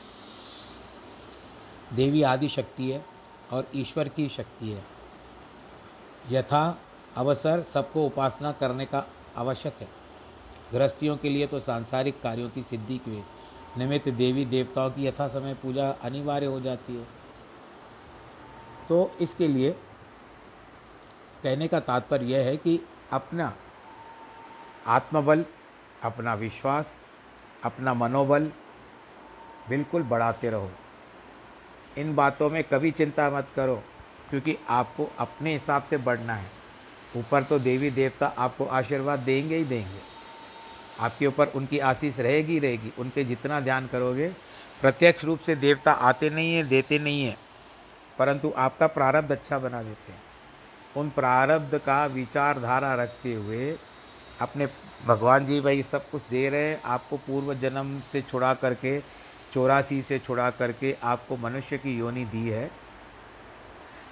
[1.96, 3.04] देवी आदि शक्ति है
[3.52, 4.84] और ईश्वर की शक्ति है।
[6.30, 6.78] यथा
[7.16, 9.04] अवसर सबको उपासना करने का
[9.36, 9.88] आवश्यक है।
[10.72, 13.18] गृहस्थियों के लिए तो सांसारिक कार्यों की सिद्धि के
[13.78, 17.06] निमित्त देवी देवताओं की यथा समय पूजा अनिवार्य हो जाती है।
[18.88, 19.70] तो इसके लिए
[21.42, 22.80] कहने का तात्पर्य यह है कि
[23.12, 23.52] अपना
[24.86, 25.44] आत्मबल,
[26.02, 26.98] अपना विश्वास,
[27.64, 28.50] अपना मनोबल
[29.68, 30.70] बिल्कुल बढ़ाते रहो।
[31.98, 33.82] इन बातों में कभी चिंता मत करो,
[34.30, 36.61] क्योंकि आपको अपने हिसाब से बढ़ना है।
[37.14, 40.00] ऊपर तो देवी देवता आपको आशीर्वाद देंगे ही देंगे।
[40.98, 44.28] आपके ऊपर उनकी आशीष रहेगी रहेगी। उनके जितना ध्यान करोगे,
[44.80, 47.36] प्रत्यक्ष रूप से देवता आते नहीं हैं, देते नहीं हैं,
[48.18, 50.22] परंतु आपका प्रारब्ध अच्छा बना देते हैं।
[50.94, 53.70] उन प्रारब्ध का विचारधारा रखते हुए
[54.38, 54.66] अपने
[55.06, 58.98] भगवान जी भाई सब कुछ दे रहे हैं। आपको पूर्व जन्म से छुड़ा करके,
[59.52, 62.70] चौरासी से छुड़ा करके आपको मनुष्य की योनि दी है।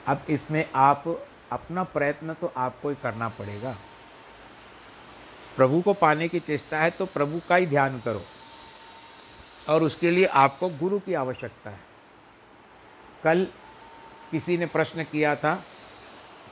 [0.06, 1.04] अब इसमें आप
[1.52, 3.76] अपना प्रयत्न तो आपको ही करना पड़ेगा।
[5.56, 8.22] प्रभु को पाने की चेष्टा है तो प्रभु का ही ध्यान करो।
[9.68, 11.80] और उसके लिए आपको गुरु की आवश्यकता है।
[13.24, 13.46] कल
[14.30, 15.54] किसी ने प्रश्न किया था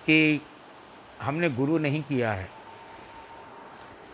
[0.06, 0.40] कि
[1.22, 2.48] हमने गुरु नहीं किया है।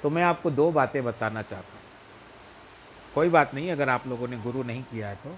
[0.03, 1.83] तो मैं आपको दो बातें बताना चाहता हूँ।
[3.15, 5.37] कोई बात नहीं, अगर आप लोगों ने गुरु नहीं किया है तो।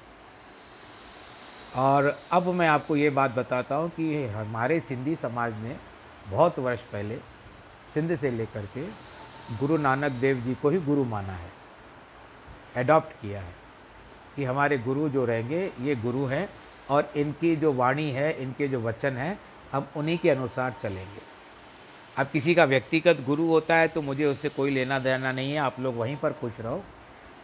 [1.77, 5.77] और अब मैं आपको ये बात बताता हूँ कि हमारे सिंधी समाज ने
[6.31, 7.19] बहुत वर्ष पहले
[7.95, 8.85] सिंध से लेकर के
[9.57, 11.51] गुरु नानक देव जी को ही गुरु माना है
[12.77, 13.55] एडॉप्ट किया है
[14.37, 16.49] कि हमारे गुरु जो रहेंगे, ये गुरु हैं
[16.91, 19.39] और इनकी जो वाणी है, इनके जो वचन हैं,
[19.73, 21.21] हम उन्हीं के अनुसार चलेंगे।
[22.17, 25.59] अब किसी का व्यक्तिगत गुरु होता है तो मुझे उससे कोई लेना देना नहीं है,
[25.59, 26.83] आप लोग वहीं पर खुश रहो।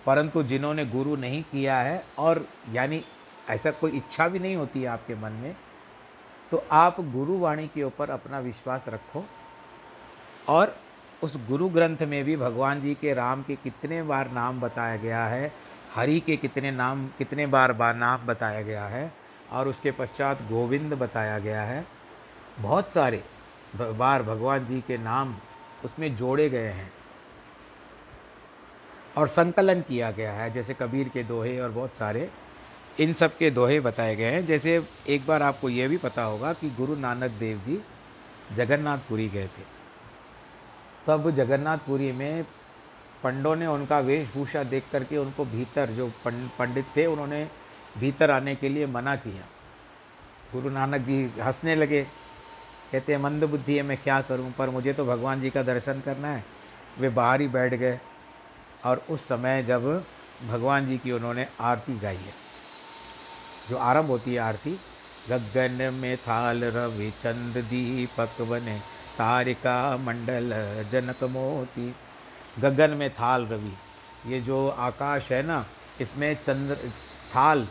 [0.06, 3.04] परंतु जिन्होंने गुरु नहीं किया है और यानी
[3.52, 5.54] ऐसा कोई इच्छा भी नहीं होती है आपके मन में
[6.52, 9.24] तो आप गुरु वाणी के ऊपर अपना विश्वास रखो
[10.48, 10.74] और
[11.22, 15.24] उस गुरु ग्रंथ में भी भगवान जी के राम के कितने बार नाम बताया गया
[15.26, 15.52] है,
[15.94, 19.12] हरि के कितने नाम, कितने बार बार नाम बताया गया है
[19.52, 21.84] और उसके पश्चात गोविंद बताया गया है।
[22.60, 23.22] बहुत सारे
[23.76, 25.34] बार भगवान जी के नाम
[25.84, 26.90] उसमें जोड़े गए हैं
[29.16, 32.28] और संकलन किया गया है, जैसे कबीर के दोहे और बहुत सारे
[33.00, 36.52] इन सब के दोहे बताए गए हैं। जैसे एक बार आपको ये भी पता होगा
[36.52, 37.80] कि गुरु नानक देव जी
[38.56, 39.64] जगन्नाथपुरी गए थे।
[41.06, 42.44] तब जगन्नाथपुरी में
[43.22, 47.48] पंडों ने उनका वेशभूषा देख करके उनको भीतर जो पंडित थे, उन्होंने
[47.98, 49.46] भीतर आने के लिए मना किया।
[50.52, 52.02] गुरु नानक जी हंसने लगे।
[52.92, 54.52] कहते मंद बुद्धि है, मैं क्या करूँ?
[54.52, 56.44] पर मुझे तो भगवान जी का दर्शन करना है।
[56.98, 58.00] वे बाहर ही बैठ गए
[58.84, 60.04] और उस समय जब
[60.48, 62.51] भगवान जी की उन्होंने आरती गाई है।
[63.70, 64.80] जो आरंभ होती है आरती,
[65.28, 68.78] गगन में थाल रवि चंद दीपक बने,
[69.18, 70.50] तारिका मंडल
[70.92, 71.94] जनक मोती।
[72.58, 73.72] गगन में थाल रवि,
[74.26, 75.66] ये जो आकाश है ना,
[76.00, 76.74] इसमें चंद्र,
[77.36, 77.68] थाल,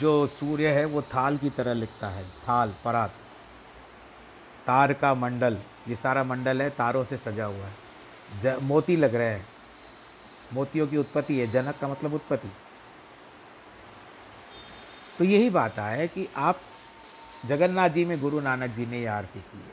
[0.00, 3.10] जो सूर्य है, वो थाल की तरह लिखता है, थाल, परात।
[4.66, 7.74] तार का मंडल, ये सारा मंडल है, तारों से सजा हुआ है।
[8.40, 9.46] ज, मोती लग रहे हैं।
[10.52, 12.48] मोतियों की उत्पत्ति है, जनक का मतलब उत्पत्ति।
[15.18, 16.60] तो यही बात है कि आप
[17.46, 19.72] जगन्नाथ जी में गुरु नानक जी ने ये आरती की है।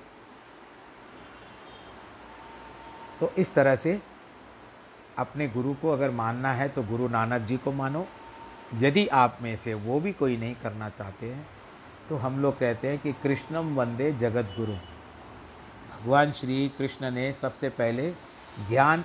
[3.20, 4.00] तो इस तरह से
[5.18, 8.08] अपने गुरु को अगर मानना है तो गुरु नानक जी को मानो।
[8.76, 11.48] यदि आप में से वो भी कोई नहीं करना चाहते हैं
[12.10, 14.74] तो हम लोग कहते हैं कि कृष्णम वंदे जगत गुरु
[15.92, 18.12] भगवान श्री कृष्ण ने सबसे पहले
[18.70, 19.04] ज्ञान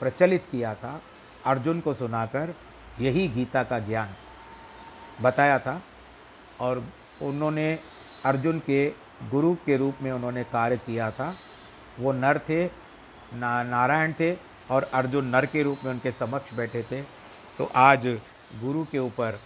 [0.00, 1.00] प्रचलित किया था।
[1.46, 2.54] अर्जुन को सुनाकर
[3.00, 4.14] यही गीता का ज्ञान।
[5.20, 5.80] बताया था
[6.60, 6.82] और
[7.22, 7.72] उन्होंने
[8.24, 8.86] अर्जुन के
[9.30, 11.34] गुरु के रूप में उन्होंने कार्य किया था।
[12.00, 14.32] वो नर थे, ना, नारायण थे
[14.70, 17.02] और अर्जुन नर के रूप में उनके समक्ष बैठे थे।
[17.58, 18.06] तो आज
[18.60, 19.38] गुरु के ऊपर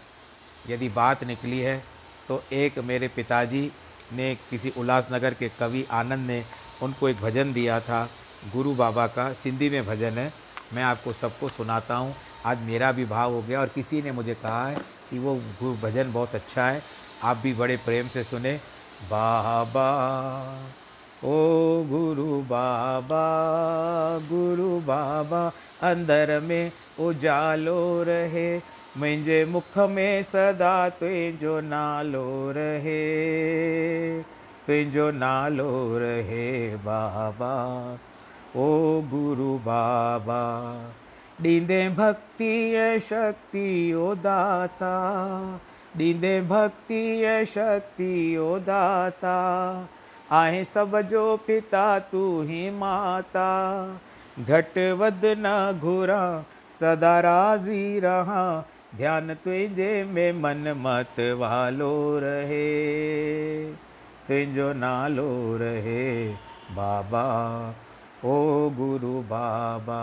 [0.68, 1.82] यदि बात निकली है
[2.28, 3.70] तो एक मेरे पिताजी
[4.12, 6.42] ने किसी उल्लासनगर के कवि आनंद ने
[6.82, 8.08] उनको एक भजन दिया था,
[8.52, 10.32] गुरु बाबा का, सिंधी में भजन है।
[10.74, 12.14] मैं आपको सबको सुनाता हूँ।
[12.46, 14.74] आज मेरा भी भाव हो गया और किसी ने मुझे कहा है
[15.10, 15.34] कि वो
[15.82, 16.82] भजन बहुत अच्छा है,
[17.22, 18.52] आप भी बड़े प्रेम से सुने।
[19.02, 19.88] बाबा,
[21.24, 21.36] ओ
[21.84, 23.24] गुरु बाबा
[24.30, 25.40] गुरु बाबा,
[25.82, 28.56] अंदर में उजालो रहे।
[28.96, 33.02] मुंहिंजे मुख में सदा तुंहिंजो नालो रहे
[34.66, 37.52] तुंहिंजो नालो रहे बाबा,
[38.56, 38.68] ओ
[39.10, 40.40] गुरु बाबा।
[41.42, 44.92] ॾींदे भक्ति ऐं शक्ति, ओ दाता।
[45.96, 49.36] ॾींदे भक्ति ऐं शक्ति, ओ दाता।
[50.30, 53.50] आहे सभ जो पिता, तू ही माता।
[54.40, 56.44] घट वध न घुरा,
[56.80, 58.64] सदा राज़ी रहा।
[58.96, 62.66] ध्यान तुंहिंजे में मन मत वालो रहे।
[64.28, 66.28] तुंहिंजो नालो रहे
[66.70, 67.26] बाबा,
[68.24, 70.02] ओ गुरु बाबा।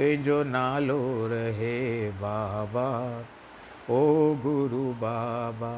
[0.00, 2.84] तुंहिंजो नालो रहे बाबा,
[3.90, 5.72] ओ गुरु बाबा।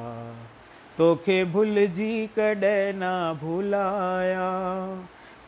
[0.99, 4.47] तोखे भुलिजी कॾहिं न भुलाया,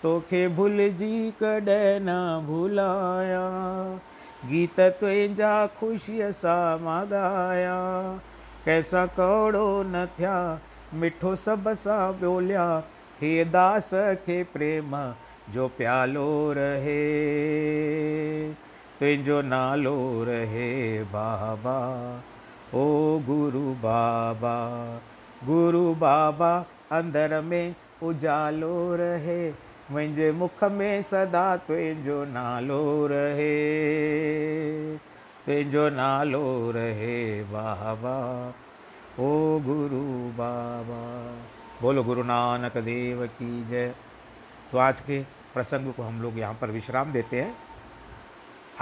[0.02, 3.46] तोखे भुलिजी कॾहिं न भुलाया।
[4.50, 7.80] गीत तुंहिंजा ख़ुशीअ सां माँ ॻाया
[8.66, 10.60] कंहिंसां कौड़ो न थिया,
[10.94, 12.82] मिठो सभ सां ॿोलिया
[13.20, 14.96] हे दास खे प्रेम
[15.50, 17.00] जो प्यालो रहे
[19.00, 21.78] तुंहिंजो नालो रहे बाबा।
[22.74, 22.84] ओ
[23.18, 24.54] गुरु बाबा
[25.44, 26.52] गुरु बाबा
[26.92, 29.50] अंदर में उजालो रहे
[29.90, 33.54] मुंहिंजे मुख में सदा तुंहिंजो नालो रहे
[35.46, 38.16] तुंहिंजो नालो रहे बाबा।
[39.20, 40.02] ओ गुरु
[40.32, 41.02] बाबा,
[41.82, 43.94] बोलो गुरु नानक देव की जय।
[44.74, 45.18] तो आज के
[45.54, 47.54] प्रसंग को हम लोग यहाँ पर विश्राम देते हैं।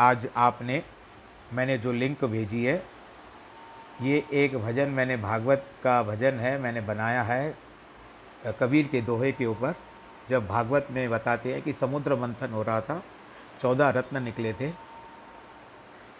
[0.01, 0.83] आज आपने,
[1.55, 2.77] मैंने जो लिंक भेजी है,
[4.03, 7.55] ये एक भजन मैंने भागवत का भजन है, मैंने बनाया है,
[8.61, 9.75] कबीर के दोहे के ऊपर।
[10.29, 13.01] जब भागवत में बताते हैं कि समुद्र मंथन हो रहा था,
[13.61, 14.71] चौदह रत्न निकले थे।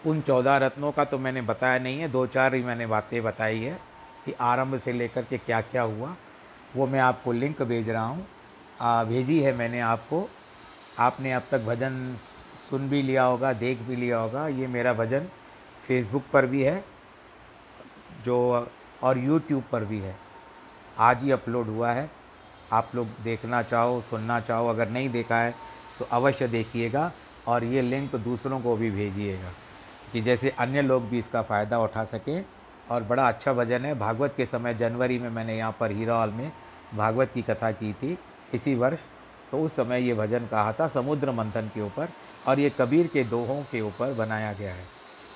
[0.05, 3.59] उन चौदह रत्नों का तो मैंने बताया नहीं है दो चार ही मैंने बातें बताई
[3.59, 3.73] है
[4.25, 6.15] कि आरंभ से लेकर के क्या क्या हुआ,
[6.75, 8.27] वो मैं आपको लिंक भेज रहा हूँ।
[8.83, 10.27] भेजी है मैंने आपको।
[10.99, 12.15] आपने अब तक भजन
[12.69, 15.27] सुन भी लिया होगा, देख भी लिया होगा। ये मेरा भजन
[15.83, 16.83] फेसबुक पर भी है,
[18.25, 18.67] जो
[19.03, 20.15] और यूट्यूब पर भी है।
[20.99, 22.09] आज ही अपलोड हुआ है।
[22.71, 25.53] आप लोग देखना चाहो, सुनना चाहो, अगर नहीं देखा है
[25.99, 27.11] तो अवश्य देखिएगा
[27.47, 29.51] और ये लिंक दूसरों को भी भेजिएगा
[30.13, 32.43] कि जैसे अन्य लोग भी इसका फ़ायदा उठा सकें।
[32.91, 36.29] और बड़ा अच्छा भजन है। भागवत के समय जनवरी में मैंने यहाँ पर हीरा हॉल
[36.29, 36.51] में
[36.95, 38.17] भागवत की कथा की थी।
[38.53, 38.99] इसी वर्ष
[39.51, 42.09] तो उस समय ये भजन कहा था समुद्र मंथन के ऊपर
[42.47, 44.85] और ये कबीर के दोहों के ऊपर बनाया गया है।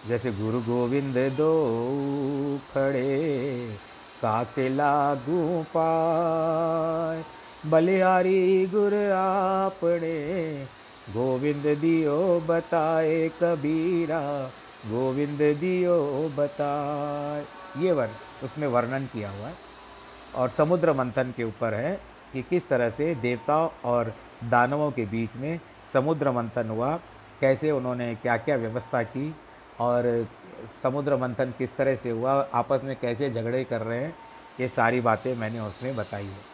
[0.08, 1.52] जैसे गुरु गोविंद दो
[2.74, 3.78] खड़े,
[4.22, 7.24] काके लागू पाए,
[7.66, 10.16] बलिहारी गुर आपने,
[11.14, 14.22] गोविंद दियो बताए कबीरा,
[14.88, 15.98] गोविंद दियो
[16.38, 17.44] बताए।
[17.84, 19.56] ये वर्ण उसमें वर्णन किया हुआ है
[20.36, 22.00] और समुद्र मंथन के ऊपर है।
[22.34, 24.14] कि किस तरह से देवताओं और
[24.44, 25.60] दानवों के बीच में
[25.94, 26.96] समुद्र मंथन हुआ,
[27.42, 29.36] कैसे उन्होंने क्या क्या व्यवस्था की,
[29.80, 30.28] और
[30.84, 34.16] समुद्र मंथन किस तरह से हुआ, आपस में कैसे झगड़े कर रहे हैं,
[34.60, 36.46] ये सारी बातें मैंने उसमें बताई है।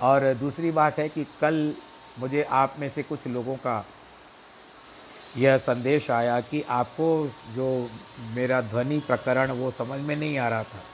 [0.00, 1.74] और दूसरी बात है कि कल
[2.18, 3.84] मुझे आप में से कुछ लोगों का
[5.36, 10.64] यह संदेश आया कि आपको जो मेरा ध्वनि प्रकरण वो समझ में नहीं आ रहा
[10.64, 10.84] था।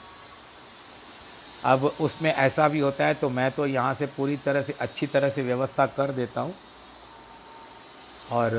[1.63, 5.07] अब उसमें ऐसा भी होता है तो मैं तो यहाँ से पूरी तरह से, अच्छी
[5.07, 6.55] तरह से व्यवस्था कर देता हूँ।
[8.29, 8.53] और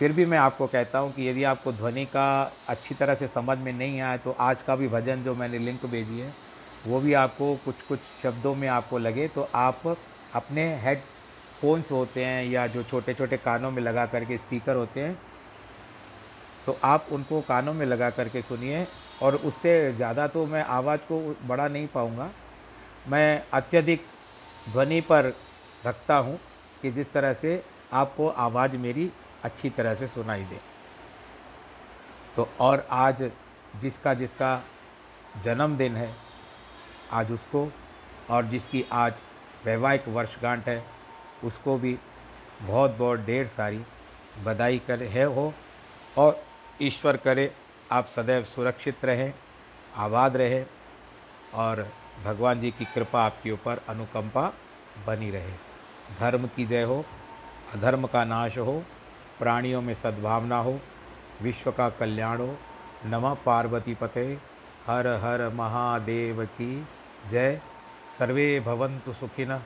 [0.00, 2.26] फिर भी मैं आपको कहता हूँ कि यदि आपको ध्वनि का
[2.68, 5.84] अच्छी तरह से समझ में नहीं आए तो आज का भी भजन जो मैंने लिंक
[5.86, 6.34] भेजी है,
[6.84, 9.82] वो भी आपको कुछ कुछ शब्दों में आपको लगे तो आप
[10.32, 11.02] अपने हेड
[11.60, 15.16] फोन्स होते हैं या जो छोटे छोटे कानों में लगा करके स्पीकर होते हैं
[16.66, 18.86] तो आप उनको कानों में लगा करके सुनिए,
[19.22, 22.30] और उससे ज़्यादा तो मैं आवाज़ को बढ़ा नहीं पाऊँगा।
[23.06, 24.06] मैं अत्यधिक
[24.66, 25.32] ध्वनि पर
[25.82, 26.38] रखता हूँ
[26.82, 27.62] कि जिस तरह से
[27.92, 29.10] आपको आवाज़ मेरी
[29.44, 30.60] अच्छी तरह से सुनाई दे।
[32.36, 33.22] तो और आज
[33.74, 34.60] जिसका जिसका
[35.34, 36.10] जन्मदिन है,
[37.12, 37.68] आज उसको,
[38.30, 39.22] और जिसकी आज
[39.64, 40.82] वैवाहिक वर्षगांठ है,
[41.44, 41.96] उसको भी
[42.62, 43.80] बहुत बहुत ढेर सारी
[44.44, 45.52] बधाई कर है हो,
[46.16, 46.42] और
[46.82, 47.54] ईश्वर करे,
[47.92, 49.34] आप सदैव सुरक्षित रहें,
[49.96, 50.66] आबाद रहें
[51.54, 51.88] और
[52.24, 54.52] भगवान जी की कृपा आपके ऊपर अनुकंपा
[55.06, 55.52] बनी रहे।
[56.20, 57.04] धर्म की जय हो,
[57.74, 58.84] अधर्म का नाश हो,
[59.38, 60.80] प्राणियों में सद्भावना हो,
[61.42, 62.56] विश्व का कल्याण हो।
[63.06, 64.38] नमः पार्वती पते,
[64.86, 66.86] हर हर महादेव की
[67.30, 67.60] जय।
[68.18, 69.58] सर्वे भवन्तु सुखिन,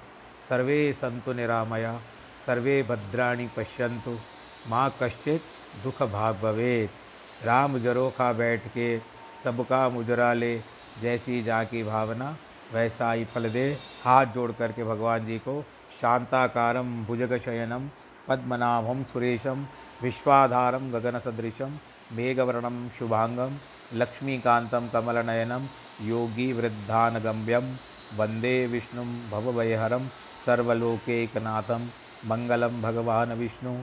[0.49, 2.01] सर्वे सन्तु निरामया,
[2.47, 4.19] सर्वे भद्राणि पश्यन्तु।
[4.67, 5.43] माँ कश्चित
[5.85, 8.99] दुख भाग भवेत राम जरोखा बैठ के,
[9.45, 10.59] सबका मुजरा ले।
[11.03, 12.37] जैसी जा की भावना
[12.75, 13.67] वैसा ही फल दे।
[14.05, 15.63] हाथ जोड़ करके भगवान जी को
[16.01, 17.89] शांताकारम भुजग शयनम
[18.29, 19.67] पद्मनाभम सुरेशम
[20.03, 21.79] विश्वाधारम गगन सदृशम
[22.13, 23.59] मेघवर्णम शुभांगम
[23.93, 25.69] लक्ष्मीकांतम कमलनयनम
[26.01, 27.77] योगी वृद्धानगम्यम
[28.19, 30.09] वंदे विष्णु भवभयहरम
[30.47, 31.89] सर्वलोकैकनाथम
[32.25, 33.75] मंगलम भगवान विष्णु।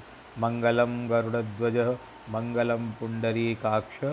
[0.43, 1.77] मंगलम गरुड़ध्वज
[2.35, 4.03] मंगलम पुंडरीकाक्ष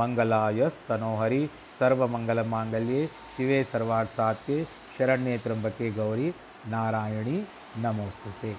[0.00, 1.42] मंगलाय स्तनोहरि
[1.78, 3.06] सर्वमंगलमांगल्ये
[3.36, 4.64] शिवे सर्वार्थसात्के
[4.98, 6.28] शरण्ये त्र्यंबके गौरी
[6.74, 7.38] नारायणी
[7.84, 8.56] नमोस्तुते